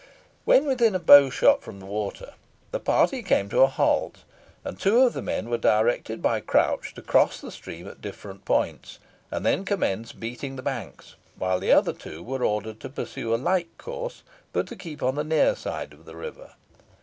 When 0.45 0.65
within 0.65 0.95
a 0.95 0.99
bowshot 0.99 1.61
from 1.61 1.79
the 1.79 1.85
water, 1.85 2.33
the 2.71 2.79
party 2.79 3.21
came 3.21 3.49
to 3.49 3.61
a 3.61 3.67
halt, 3.67 4.23
and 4.65 4.79
two 4.79 5.01
of 5.01 5.13
the 5.13 5.21
men 5.21 5.47
were 5.47 5.59
directed 5.59 6.23
by 6.23 6.39
Crouch 6.39 6.95
to 6.95 7.03
cross 7.03 7.39
the 7.39 7.51
stream 7.51 7.87
at 7.87 8.01
different 8.01 8.43
points, 8.43 8.97
and 9.29 9.45
then 9.45 9.63
commence 9.63 10.11
beating 10.11 10.55
the 10.55 10.63
banks, 10.63 11.17
while 11.37 11.59
the 11.59 11.71
other 11.71 11.93
two 11.93 12.23
were 12.23 12.43
ordered 12.43 12.79
to 12.79 12.89
pursue 12.89 13.31
a 13.31 13.37
like 13.37 13.77
course, 13.77 14.23
but 14.53 14.65
to 14.69 14.75
keep 14.75 15.03
on 15.03 15.13
the 15.13 15.23
near 15.23 15.55
side 15.55 15.93
of 15.93 16.05
the 16.05 16.15
river. 16.15 16.53